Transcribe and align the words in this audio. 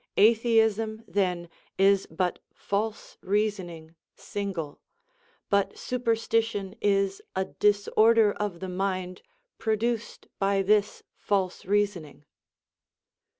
Atheism 0.17 1.03
then 1.07 1.47
is 1.77 2.07
but 2.07 2.39
false 2.55 3.19
reason 3.21 3.69
ing 3.69 3.93
single, 4.15 4.81
but 5.47 5.77
superstition 5.77 6.73
is 6.81 7.21
a 7.35 7.45
disorder 7.45 8.31
of 8.31 8.61
the 8.61 8.67
mind 8.67 9.21
pro 9.59 9.75
duced 9.75 10.25
by 10.39 10.63
this 10.63 11.03
false 11.19 11.65
reasoning. 11.65 12.25